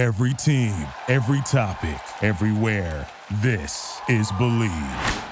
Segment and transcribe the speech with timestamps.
[0.00, 3.06] Every team, every topic, everywhere.
[3.42, 5.24] This is Bleav.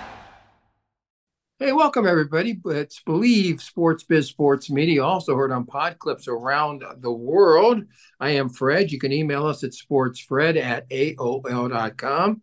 [1.59, 2.61] Hey, welcome everybody.
[2.67, 7.85] It's Bleav Sports Biz Sports Media, also heard on pod clips around the world.
[8.21, 8.93] I am Fred.
[8.93, 12.43] You can email us at sportsfred at AOL.com.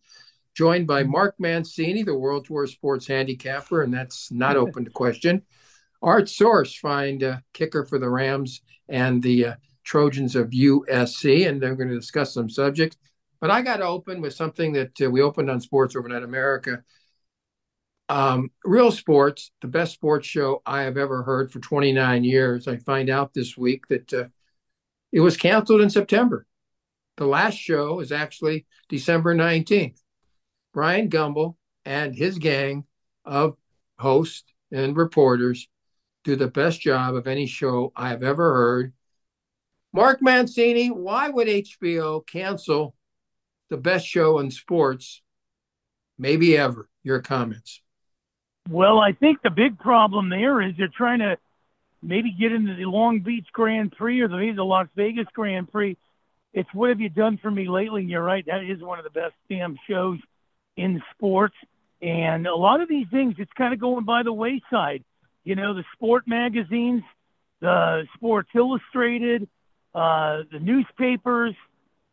[0.55, 5.43] Joined by Mark Mancini, the World Tour sports handicapper, and that's not open to question.
[6.01, 9.53] Art Source, find a kicker for the Rams and the uh,
[9.85, 12.97] Trojans of USC, and they're going to discuss some subjects.
[13.39, 16.83] But I got to open with something that uh, we opened on Sports Overnight America.
[18.09, 22.67] Um, Real Sports, the best sports show I have ever heard for 29 years.
[22.67, 24.25] I find out this week that uh,
[25.11, 26.45] it was canceled in September.
[27.17, 29.99] The last show is actually December 19th.
[30.73, 31.55] Brian Gumbel
[31.85, 32.85] and his gang
[33.23, 33.55] of
[33.97, 35.69] hosts and reporters
[36.25, 38.93] do the best job of any show I have ever heard.
[39.95, 42.93] Mark Mancini, why would HBO cancel
[43.69, 45.21] the best show in sports,
[46.19, 46.89] maybe ever?
[47.01, 47.81] Your comments.
[48.69, 51.37] Well, I think the big problem there is they're trying to
[52.03, 55.95] maybe get into the Long Beach Grand Prix or the, the Las Vegas Grand Prix.
[56.53, 58.01] It's what have you done for me lately?
[58.01, 60.19] And you're right, that is one of the best damn shows
[60.75, 61.55] in sports.
[62.01, 65.05] And a lot of these things, it's kind of going by the wayside.
[65.45, 67.03] You know, the sport magazines,
[67.61, 69.47] the Sports Illustrated,
[69.95, 71.55] uh, the newspapers.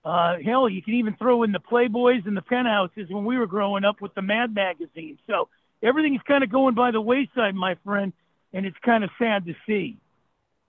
[0.04, 3.46] Uh, hell, you can even throw in the Playboys and the penthouses when we were
[3.46, 5.18] growing up with the Mad magazine.
[5.26, 5.48] So
[5.82, 8.12] everything's kind of going by the wayside, my friend,
[8.52, 9.98] and it's kind of sad to see.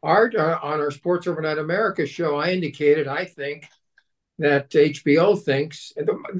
[0.01, 3.69] Art, uh, on our Sports Overnight America show, I indicated I think
[4.39, 5.93] that HBO thinks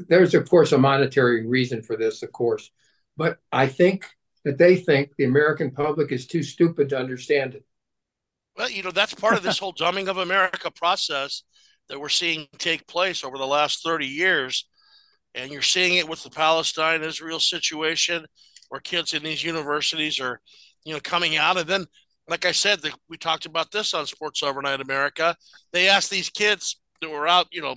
[0.09, 2.71] there's, of course, a monetary reason for this, of course,
[3.15, 4.05] but I think
[4.43, 7.63] that they think the American public is too stupid to understand it.
[8.55, 11.43] Well, you know, that's part of this whole dumbing of America process
[11.89, 14.67] that we're seeing take place over the last 30 years.
[15.35, 18.25] And you're seeing it with the Palestine Israel situation
[18.69, 20.39] where kids in these universities are,
[20.85, 21.57] you know, coming out.
[21.57, 21.85] And then,
[22.29, 25.35] like I said, the, we talked about this on Sports Overnight America.
[25.71, 27.75] They asked these kids that were out, you know,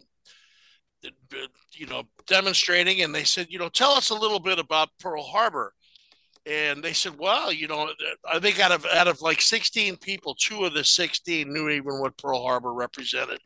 [1.73, 5.23] you know, demonstrating, and they said, you know, tell us a little bit about Pearl
[5.23, 5.73] Harbor
[6.47, 7.93] and they said, "Well, you know,
[8.31, 12.01] I think out of out of like 16 people, two of the 16 knew even
[12.01, 13.41] what Pearl Harbor represented."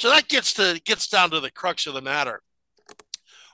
[0.00, 2.42] So that gets to gets down to the crux of the matter.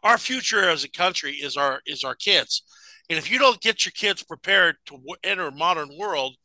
[0.02, 2.62] Our future as a country is our is our kids,
[3.10, 6.36] and if you don't get your kids prepared to enter modern world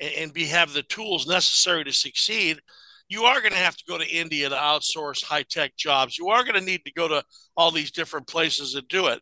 [0.00, 2.60] and, and be have the tools necessary to succeed,
[3.08, 6.16] you are going to have to go to India to outsource high tech jobs.
[6.16, 7.24] You are going to need to go to
[7.56, 9.20] all these different places to do it.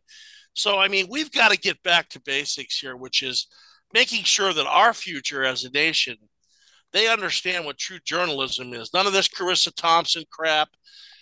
[0.53, 3.47] So, I mean, we've got to get back to basics here, which is
[3.93, 6.17] making sure that our future as a nation,
[6.93, 8.93] they understand what true journalism is.
[8.93, 10.69] None of this Charissa Thompson crap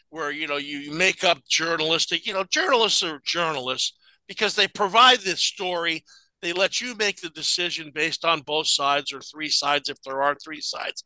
[0.10, 3.96] where, you know, you make up journalistic, you know, journalists are journalists
[4.28, 6.04] because they provide this story.
[6.42, 10.24] They let you make the decision based on both sides or three sides if there
[10.24, 11.04] are three sides.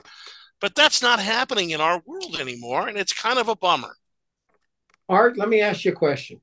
[0.61, 2.87] But that's not happening in our world anymore.
[2.87, 3.93] And it's kind of a bummer.
[5.09, 6.39] Art, let me ask you a question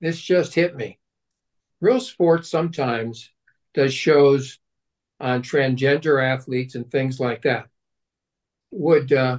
[0.00, 0.98] this just hit me.
[1.80, 3.30] Real Sports sometimes
[3.74, 4.58] does shows
[5.20, 7.68] on transgender athletes and things like that.
[8.70, 9.38] Would uh,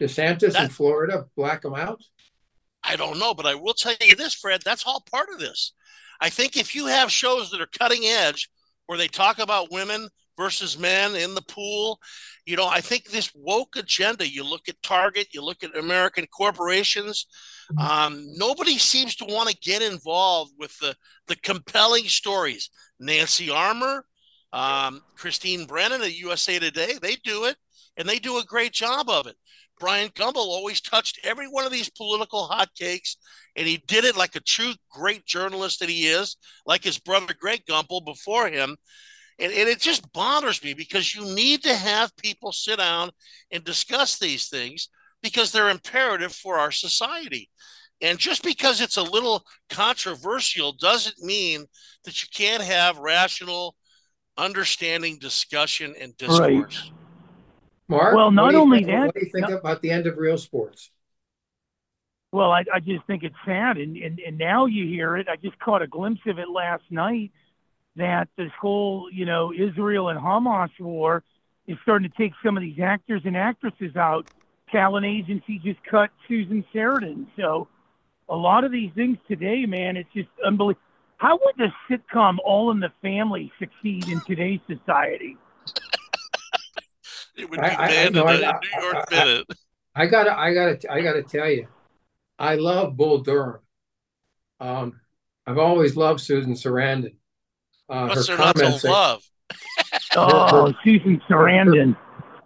[0.00, 2.02] DeSantis that, in Florida black them out?
[2.82, 4.62] I don't know, but I will tell you this, Fred.
[4.64, 5.72] That's all part of this.
[6.20, 8.48] I think if you have shows that are cutting edge,
[8.86, 11.98] where they talk about women versus men in the pool.
[12.46, 16.26] You know, I think this woke agenda, you look at Target, you look at American
[16.26, 17.26] corporations,
[17.72, 17.86] mm-hmm.
[17.86, 20.94] um, nobody seems to want to get involved with the,
[21.28, 22.70] the compelling stories.
[22.98, 24.04] Nancy Armour,
[24.52, 27.56] um, Christine Brennan at USA Today, they do it,
[27.96, 29.36] and they do a great job of it.
[29.82, 33.16] Brian Gumbel always touched every one of these political hotcakes,
[33.56, 37.34] and he did it like a true great journalist that he is, like his brother
[37.38, 38.76] Greg Gumbel before him.
[39.42, 43.10] And, and it just bothers me because you need to have people sit down
[43.50, 44.88] and discuss these things
[45.20, 47.50] because they're imperative for our society.
[48.00, 51.66] And just because it's a little controversial doesn't mean
[52.04, 53.74] that you can't have rational,
[54.36, 56.40] understanding discussion and discourse.
[56.40, 56.90] Right.
[57.88, 60.38] Mark, well, not only think, that, what do you think about the end of real
[60.38, 60.90] sports?
[62.30, 65.28] Well, I, I just think it's sad, and, and and now you hear it.
[65.28, 67.32] I just caught a glimpse of it last night
[67.96, 71.22] that this whole, you know, Israel and Hamas war
[71.66, 74.30] is starting to take some of these actors and actresses out.
[74.70, 77.26] Talent agency just cut Susan Sarandon.
[77.36, 77.68] So
[78.28, 80.80] a lot of these things today, man, it's just unbelievable.
[81.18, 85.36] How would the sitcom All in the Family succeed in today's society?
[87.36, 89.46] it would be I, banned I, no, in the New York Minute.
[89.94, 91.68] I gotta, I gotta, I gotta tell you,
[92.38, 93.60] I love Bull Durham.
[94.58, 95.00] Um,
[95.46, 97.14] I've always loved Susan Sarandon.
[97.92, 99.22] Uh, What's her there not to love?
[100.16, 101.94] oh, Susan Sarandon.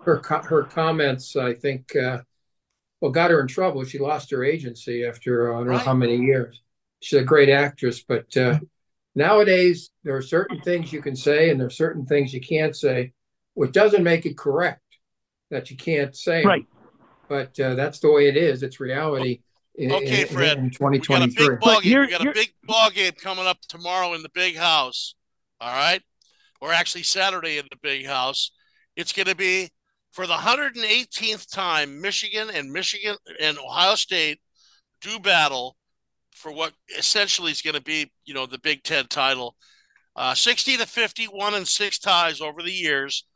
[0.04, 2.18] Her, her, her comments, I think, uh,
[3.00, 3.84] well, got her in trouble.
[3.84, 5.72] She lost her agency after uh, I don't right.
[5.74, 6.60] know how many years.
[7.00, 8.58] She's a great actress, but uh,
[9.14, 12.74] nowadays there are certain things you can say and there are certain things you can't
[12.74, 13.12] say,
[13.54, 14.82] which doesn't make it correct
[15.52, 16.42] that you can't say.
[16.44, 16.66] Right.
[17.28, 18.64] But uh, that's the way it is.
[18.64, 19.42] It's reality.
[19.76, 20.58] In, okay, in, Fred.
[20.58, 21.18] In 2023.
[21.18, 22.00] We got a big ball game.
[22.00, 25.14] We got a big ball game coming up tomorrow in the big house.
[25.60, 26.02] All right,
[26.60, 28.52] or actually Saturday in the big house.
[28.96, 29.70] It's going to be
[30.12, 32.00] for the 118th time.
[32.00, 34.40] Michigan and Michigan and Ohio State
[35.00, 35.76] do battle
[36.34, 39.56] for what essentially is going to be, you know, the Big Ten title.
[40.14, 43.26] Uh, 60 to 51 and six ties over the years.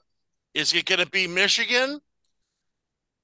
[0.54, 2.00] Is it going to be Michigan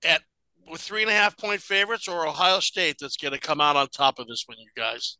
[0.05, 0.23] at
[0.71, 3.77] with three and a half point favorites or Ohio State that's going to come out
[3.77, 5.17] on top of this one, you guys?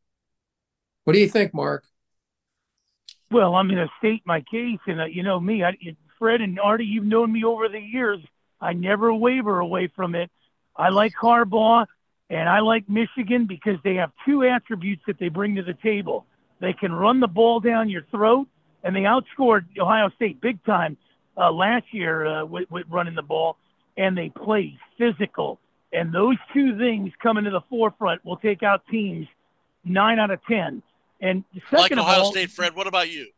[1.05, 1.85] What do you think, Mark?
[3.31, 5.77] Well, I'm going to state my case, and uh, you know me, I,
[6.19, 8.21] Fred and Artie, you've known me over the years.
[8.61, 10.31] I never waver away from it.
[10.77, 11.87] I like Harbaugh,
[12.31, 16.27] and I like Michigan because they have two attributes that they bring to the table.
[16.61, 18.47] They can run the ball down your throat,
[18.83, 20.97] and they outscored Ohio State big time
[21.37, 23.57] uh, last year uh, with, with running the ball
[23.97, 25.59] and they play physical.
[25.93, 29.27] And those two things coming to the forefront will take out teams
[29.85, 30.83] nine out of ten.
[31.21, 32.75] And second like Ohio all, State, Fred.
[32.75, 33.29] What about you?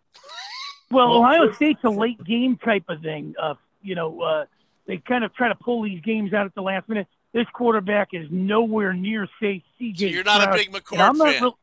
[0.91, 3.35] Well, Ohio State's a late game type of thing.
[3.41, 4.45] Uh, you know, uh,
[4.87, 7.07] they kind of try to pull these games out at the last minute.
[7.33, 9.99] This quarterback is nowhere near say CJ.
[9.99, 10.55] So you're not Stroud.
[10.55, 11.43] a big McCord fan.
[11.43, 11.59] Real,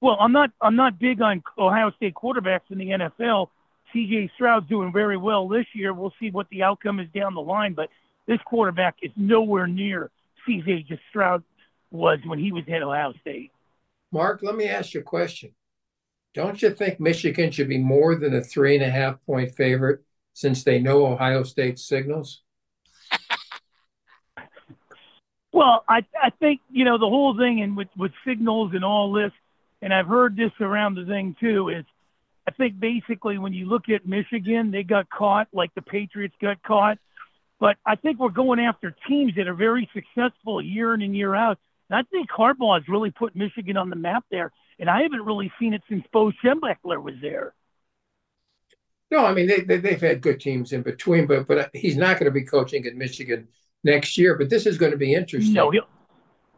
[0.00, 0.50] well, I'm not.
[0.60, 3.48] I'm not big on Ohio State quarterbacks in the NFL
[3.94, 5.92] CJ Stroud's doing very well this year.
[5.92, 7.90] We'll see what the outcome is down the line, but
[8.26, 10.10] this quarterback is nowhere near
[10.46, 11.42] CJ Stroud
[11.90, 13.52] was when he was at Ohio State.
[14.12, 15.54] Mark, let me ask you a question.
[16.34, 20.00] Don't you think Michigan should be more than a three and a half point favorite
[20.34, 22.42] since they know Ohio State's signals?
[25.52, 29.12] well, I I think you know the whole thing and with with signals and all
[29.12, 29.32] this,
[29.80, 31.84] and I've heard this around the thing too is
[32.46, 36.62] I think basically when you look at Michigan, they got caught like the Patriots got
[36.62, 36.98] caught.
[37.60, 41.34] But I think we're going after teams that are very successful year in and year
[41.34, 41.58] out.
[41.92, 44.50] And I think Harbaugh has really put Michigan on the map there.
[44.78, 47.52] And I haven't really seen it since Bo Schembechler was there.
[49.10, 52.18] No, I mean they, they have had good teams in between, but but he's not
[52.18, 53.46] going to be coaching at Michigan
[53.84, 54.38] next year.
[54.38, 55.52] But this is going to be interesting.
[55.52, 55.86] No, he'll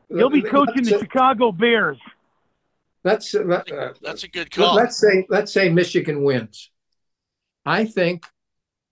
[0.08, 1.98] he'll be coaching the Chicago Bears.
[3.02, 4.76] Let's uh, uh, that's a good call.
[4.76, 6.70] Let's say let's say Michigan wins.
[7.66, 8.25] I think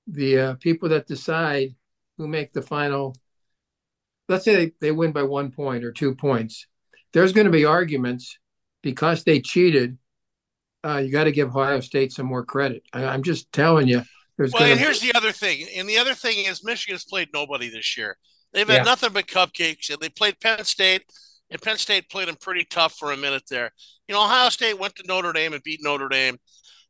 [0.09, 1.77] the uh, people that decide
[2.19, 3.15] who make the final,
[4.33, 6.67] let's say they, they win by one point or two points.
[7.13, 8.39] There's going to be arguments
[8.83, 9.99] because they cheated.
[10.85, 12.83] Uh, you got to give Ohio State some more credit.
[12.93, 14.03] I, am just telling you.
[14.37, 15.67] There's well, and here's the other thing.
[15.77, 18.17] And the other thing is Michigan's played nobody this year.
[18.53, 18.83] They've had yeah.
[18.83, 21.05] nothing but cupcakes, and they played Penn State
[21.53, 23.71] and Penn State played them pretty tough for a minute there.
[24.09, 26.39] You know, Ohio State went to Notre Dame and beat Notre Dame.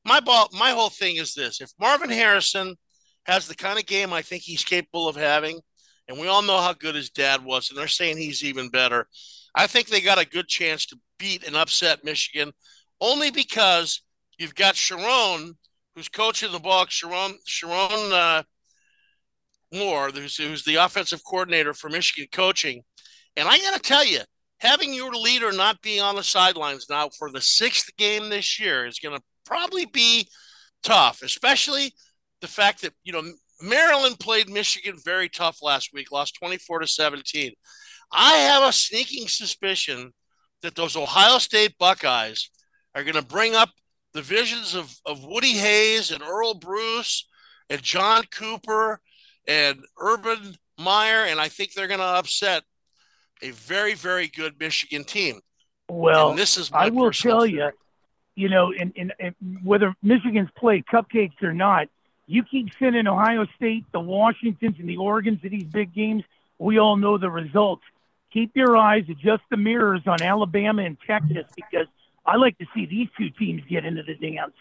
[0.05, 2.77] My ball, my whole thing is this: if Marvin Harrison
[3.25, 5.61] has the kind of game I think he's capable of having,
[6.09, 9.07] and we all know how good his dad was, and they're saying he's even better.
[9.55, 12.53] I think they got a good chance to beat and upset Michigan,
[13.01, 14.03] only because
[14.39, 15.53] you've got Sherrone,
[15.95, 18.43] who's coaching the Bucks, Sherrone, Sherrone uh,
[19.73, 22.83] Moore, who's, who's the offensive coordinator for Michigan coaching.
[23.37, 24.21] And I got to tell you,
[24.59, 28.87] having your leader not be on the sidelines now for the sixth game this year
[28.87, 30.29] is going to probably be
[30.83, 31.93] tough, especially
[32.41, 33.23] the fact that, you know,
[33.63, 37.53] Maryland played Michigan very tough last week, lost 24 to 17.
[38.13, 40.13] I have a sneaking suspicion
[40.63, 42.51] that those Ohio State Buckeyes
[42.95, 43.71] are going to bring up
[44.13, 47.29] the visions of, of Woody Hayes and Earle Bruce
[47.71, 49.01] and John Cooper
[49.49, 52.65] and Urban Meyer, and I think they're going to upset
[53.43, 55.41] a very, very good Michigan team.
[55.89, 57.53] Well, and this is I will tell theory.
[57.55, 57.71] you,
[58.35, 61.89] you know, in, in, in, whether Michigan's played cupcakes or not,
[62.33, 66.25] you keep sending Ohio State, the Washingtons, and the Oregons to these big games.
[66.59, 67.83] We all know the results.
[68.33, 71.87] Keep your eyes, adjust the mirrors on Alabama and Texas because
[72.25, 74.55] I like to see these two teams get into the dance.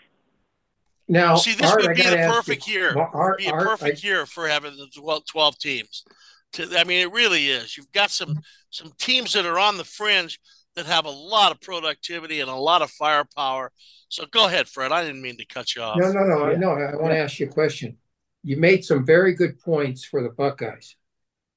[1.07, 2.97] Now, see, this Art, would be the perfect year.
[2.97, 6.03] Art, be a Art, perfect I, year for having the 12, 12 teams.
[6.53, 7.77] To, I mean, it really is.
[7.77, 10.39] You've got some some teams that are on the fringe
[10.75, 13.71] that have a lot of productivity and a lot of firepower.
[14.09, 14.91] So go ahead, Fred.
[14.91, 15.97] I didn't mean to cut you off.
[15.97, 16.57] No, no, no, yeah.
[16.57, 16.71] no.
[16.71, 17.97] I want to ask you a question.
[18.43, 20.95] You made some very good points for the Buckeyes,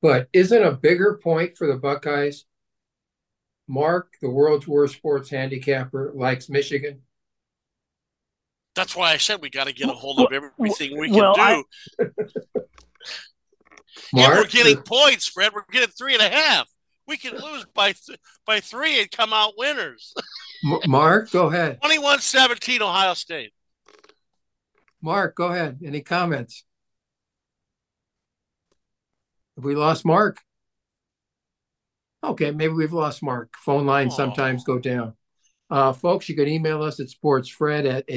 [0.03, 2.45] But isn't a bigger point for the Buckeyes?
[3.67, 7.01] Mark, the world's worst sports handicapper, likes Michigan.
[8.75, 11.35] That's why I said we got to get a hold of everything we can Well,
[11.35, 11.41] do.
[11.41, 11.63] I-
[14.13, 15.53] yeah, we're Mark, getting the- points, Fred.
[15.55, 16.69] We're getting three and a half.
[17.07, 20.15] We can lose by th- by three and come out winners.
[20.87, 21.81] Mark, go ahead.
[21.83, 23.53] 21-17 Ohio State.
[25.03, 25.81] Mark, go ahead.
[25.85, 26.65] Any comments?
[29.57, 30.41] Have we lost Mark?
[32.25, 33.55] Okay, maybe we've lost Mark.
[33.59, 35.13] Phone lines sometimes go down.
[35.69, 38.09] Uh, folks, you can email us at sportsfred at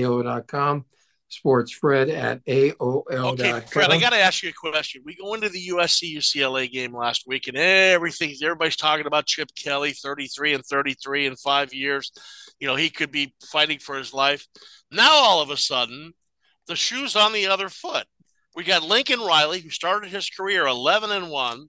[1.31, 5.01] AOL.com, sportsfred at aol Okay, Fred, I got to ask you a question.
[5.05, 9.49] We go into the USC UCLA game last week, and everything everybody's talking about Chip
[9.55, 12.11] Kelly, 33 and 33 in five years.
[12.59, 14.47] You know, he could be fighting for his life.
[14.91, 16.13] Now, all of a sudden,
[16.67, 18.05] the shoe's on the other foot.
[18.55, 21.67] We got Lincoln Riley, who started his career 11 and 1.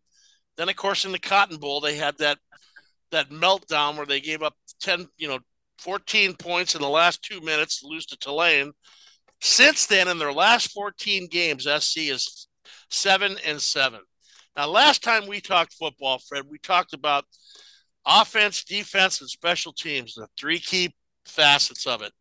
[0.56, 2.38] Then, of course, in the Cotton Bowl, they had that
[3.10, 5.38] that meltdown where they gave up 10, you know,
[5.78, 8.72] 14 points in the last two minutes to lose to Tulane.
[9.40, 12.48] Since then, in their last 14 games, SC is
[12.90, 14.00] seven and seven.
[14.56, 17.24] Now, last time we talked football, Fred, we talked about
[18.04, 22.12] offense, defense, and special teams, the three key facets of it.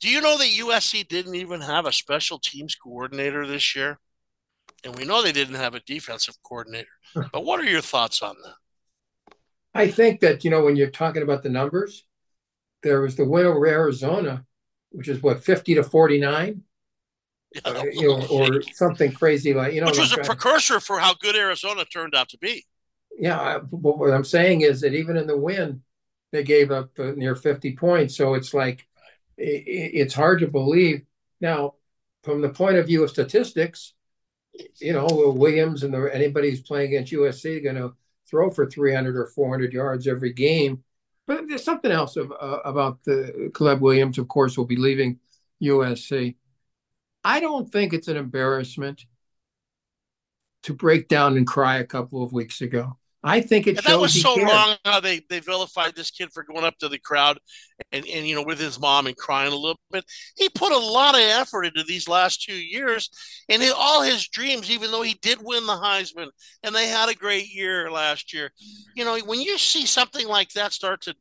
[0.00, 3.98] Do you know that USC didn't even have a special teams coordinator this year?
[4.84, 6.86] And we know they didn't have a defensive coordinator.
[7.32, 8.54] But what are your thoughts on that?
[9.74, 12.04] I think that, you know, when you're talking about the numbers,
[12.82, 14.44] there was the win over Arizona,
[14.90, 16.62] which is what, 50 to 49?
[17.64, 21.14] Uh, you know, or something crazy like, you know, Which was a precursor for how
[21.14, 22.66] good Arizona turned out to be.
[23.18, 25.82] yeah, I- but what I'm saying is that even in the win,
[26.30, 28.16] they gave up uh, near 50 points.
[28.16, 28.86] So it's like,
[29.38, 31.02] i i- it's hard to believe.
[31.40, 31.74] Now,
[32.22, 33.94] from the point of view of statistics,
[34.78, 37.94] you know, Williams and the, anybody who's playing against USC going to
[38.28, 40.84] throw for 300 or 400 yards every game.
[41.28, 45.20] But there's something else of, uh, about the Caleb Williams, of course, will be leaving
[45.60, 46.36] USC.
[47.22, 49.04] I don't think it's an embarrassment
[50.62, 52.97] to break down and cry a couple of weeks ago.
[53.24, 54.50] I think it And shows that was so cares.
[54.50, 57.38] wrong how they, they vilified this kid for going up to the crowd
[57.90, 60.04] and, and you know with his mom and crying a little bit.
[60.36, 63.10] He put a lot of effort into these last two years,
[63.48, 66.28] and all his dreams, even though he did win the Heisman
[66.62, 68.50] and they had a great year last year.
[68.94, 71.14] You know, when you see something like that start to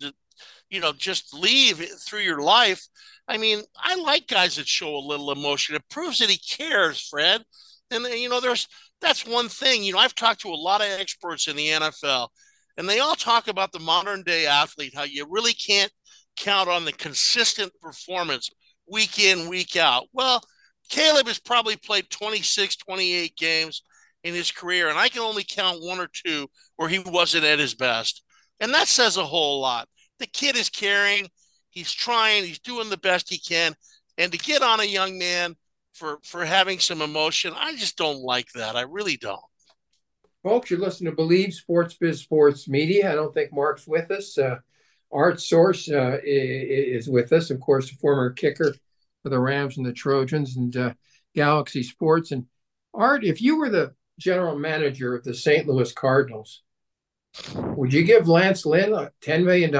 [0.69, 2.85] you know, just leave through your life.
[3.27, 5.75] I mean, I like guys that show a little emotion.
[5.75, 7.43] It proves that he cares, Fred.
[7.89, 8.67] And you know, there's
[9.01, 9.83] that's one thing.
[9.83, 12.29] You know, I've talked to a lot of experts in the NFL,
[12.77, 15.91] and they all talk about the modern day athlete, how you really can't
[16.37, 18.49] count on the consistent performance
[18.87, 20.05] week in, week out.
[20.13, 20.41] Well,
[20.89, 23.83] Caleb has probably played 26, 28 games
[24.23, 27.59] in his career, and I can only count one or two where he wasn't at
[27.59, 28.23] his best.
[28.59, 29.87] And that says a whole lot.
[30.19, 31.27] The kid is caring,
[31.69, 33.75] he's trying, he's doing the best he can.
[34.17, 35.55] And to get on a young man
[35.97, 38.75] for for having some emotion, I just don't like that.
[38.75, 39.41] I really don't.
[40.43, 43.11] Folks, you're listening to Bleav Sports Biz Sports Media.
[43.11, 44.37] I don't think Mark's with us.
[44.37, 44.57] Uh,
[45.11, 48.75] Art Source uh, is with us, of course, the former kicker
[49.23, 50.93] for the Rams and the Trojans and uh,
[51.33, 52.31] Galaxy Sports.
[52.31, 52.45] And
[52.93, 55.67] Art, if you were the general manager of the St.
[55.67, 56.61] Louis Cardinals,
[57.55, 59.75] would you give Lance Lynn uh, $10 million?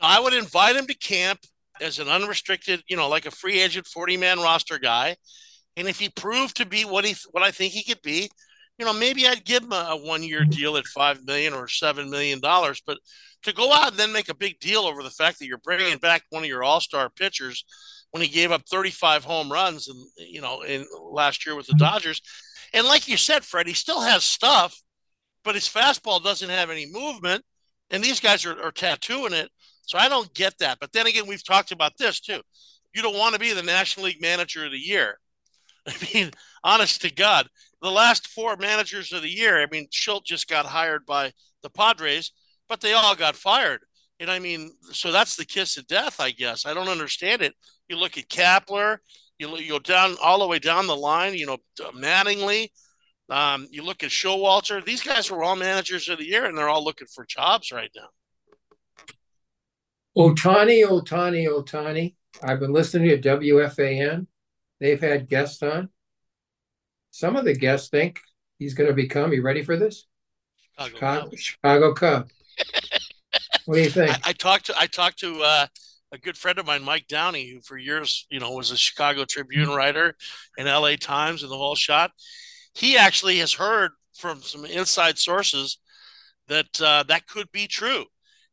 [0.00, 1.40] I would invite him to camp
[1.80, 5.16] as an unrestricted, you know, like a free agent 40 man roster guy.
[5.76, 8.30] And if he proved to be what he what I think he could be,
[8.78, 10.50] you know, maybe I'd give him a, a one year mm-hmm.
[10.50, 12.82] deal at five million or seven million dollars.
[12.86, 12.98] But
[13.42, 15.98] to go out and then make a big deal over the fact that you're bringing
[15.98, 17.64] back one of your all star pitchers
[18.10, 21.72] when he gave up 35 home runs and you know in last year with the
[21.72, 21.84] mm-hmm.
[21.84, 22.22] Dodgers,
[22.72, 24.80] and like you said, Fred, he still has stuff,
[25.44, 27.44] but his fastball doesn't have any movement,
[27.90, 29.50] and these guys are, are tattooing it.
[29.86, 30.78] So I don't get that.
[30.80, 32.40] But then again, we've talked about this too.
[32.94, 35.18] You don't want to be the National League Manager of the Year.
[35.86, 36.30] I mean,
[36.62, 37.48] honest to God,
[37.82, 41.68] the last four managers of the year, I mean, Shildt just got hired by the
[41.68, 42.32] Padres,
[42.68, 43.80] but they all got fired.
[44.20, 46.64] And I mean, so that's the kiss of death, I guess.
[46.64, 47.54] I don't understand it.
[47.88, 48.98] You look at Kapler,
[49.38, 51.58] you, you go down all the way down the line, you know,
[51.94, 52.68] Mattingly,
[53.28, 54.84] um, you look at Showalter.
[54.84, 57.90] These guys were all managers of the year, and they're all looking for jobs right
[57.96, 58.08] now.
[60.16, 62.14] Ohtani, Ohtani, Ohtani.
[62.42, 64.26] I've been listening to WFAN.
[64.80, 65.88] They've had guests on.
[67.10, 68.20] Some of the guests think
[68.58, 70.06] he's going to become, you ready for this?
[70.80, 72.28] Chicago Chicago, Cub.
[73.66, 74.10] What do you think?
[74.10, 75.66] I, I talked to I talked to uh,
[76.12, 79.24] a good friend of mine, Mike Downey, who for years, you know, was a Chicago
[79.24, 80.14] Tribune writer
[80.58, 80.98] and L.A.
[80.98, 82.10] Times and the whole shot.
[82.74, 85.78] he actually has heard from some inside sources
[86.48, 88.04] that uh, that could be true.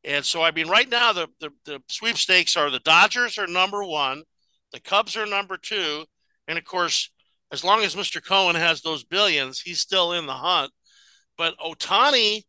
[0.04, 3.84] And so, I mean, right now the, the the sweepstakes are the Dodgers are number
[3.84, 4.24] one,
[4.72, 6.06] the Cubs are number two,
[6.48, 7.12] and of course,
[7.52, 8.24] as long as Mr.
[8.24, 10.72] Cohen has those billions, he's still in the hunt.
[11.38, 12.44] But Ohtani,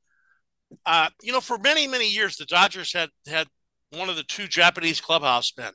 [0.87, 3.49] uh, you know, for many many years, the Dodgers had had
[3.91, 5.73] one of the two Japanese clubhouse men,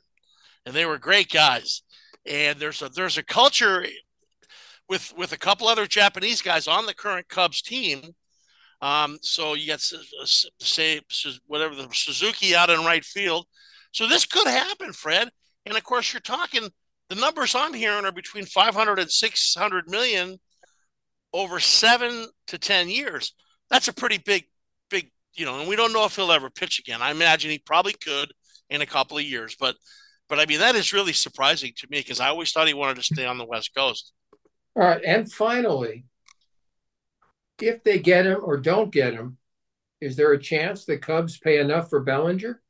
[0.66, 1.82] and they were great guys.
[2.26, 3.86] And there's a there's a culture
[4.88, 8.14] with with a couple other Japanese guys on the current Cubs team.
[8.80, 9.80] Um, so you got
[10.60, 11.00] say
[11.46, 13.46] whatever the Suzuki out in right field.
[13.92, 15.30] So this could happen, Fred.
[15.66, 16.68] And of course, you're talking
[17.08, 20.38] the numbers I'm hearing are between 500 and 600 million
[21.32, 23.34] over seven to 10 years.
[23.70, 24.44] That's a pretty big,
[24.90, 27.02] big, you know, and we don't know if he'll ever pitch again.
[27.02, 28.32] I imagine he probably could
[28.70, 29.76] in a couple of years, but,
[30.28, 32.96] but I mean, that is really surprising to me because I always thought he wanted
[32.96, 34.12] to stay on the West Coast.
[34.76, 35.02] All right.
[35.04, 36.04] And finally,
[37.62, 39.38] if they get him or don't get him,
[40.00, 42.60] is there a chance the Cubs pay enough for Bellinger?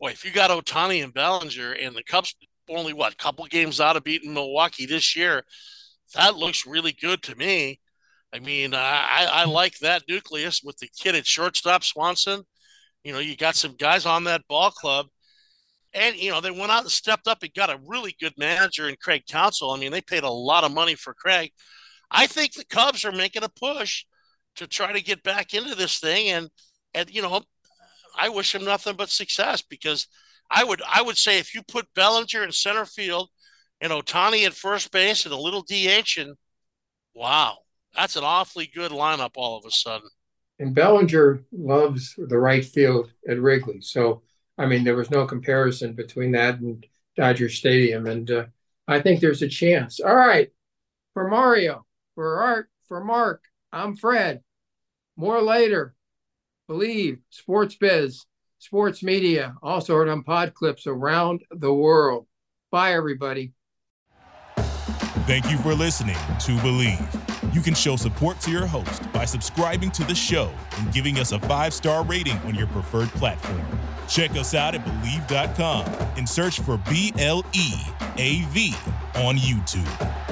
[0.00, 2.34] Boy, if you got Ohtani and Bellinger and the Cubs
[2.68, 5.44] only what couple games out of beating Milwaukee this year,
[6.14, 7.80] that looks really good to me.
[8.32, 12.42] I mean, I, I like that nucleus with the kid at shortstop Swanson.
[13.04, 15.06] You know, you got some guys on that ball club,
[15.92, 18.88] and you know they went out and stepped up and got a really good manager
[18.88, 19.72] in Craig Counsell.
[19.72, 21.50] I mean, they paid a lot of money for Craig.
[22.10, 24.04] I think the Cubs are making a push
[24.56, 26.50] to try to get back into this thing, and
[26.94, 27.42] and you know,
[28.16, 30.06] I wish them nothing but success because
[30.50, 33.30] I would I would say if you put Bellinger in center field
[33.80, 36.34] and Ohtani at first base and a little DH, and
[37.14, 37.58] wow,
[37.94, 40.08] that's an awfully good lineup all of a sudden.
[40.58, 44.22] And Bellinger loves the right field at Wrigley, so
[44.58, 46.84] I mean there was no comparison between that and
[47.16, 48.44] Dodger Stadium, and uh,
[48.88, 50.00] I think there's a chance.
[50.00, 50.50] All right,
[51.14, 51.86] for Mario,
[52.20, 53.40] for Art, for Mark,
[53.72, 54.42] I'm Fred.
[55.16, 55.94] More later.
[56.68, 58.26] Bleav Sports Biz
[58.58, 62.26] sports media, also heard on pod clips around the world.
[62.70, 63.54] Bye, everybody.
[65.26, 67.54] Thank you for listening to Bleav.
[67.54, 71.32] You can show support to your host by subscribing to the show and giving us
[71.32, 73.62] a five star rating on your preferred platform.
[74.10, 75.86] Check us out at Bleav.com
[76.18, 77.72] and search for B L E
[78.18, 78.74] A V
[79.14, 80.29] on YouTube.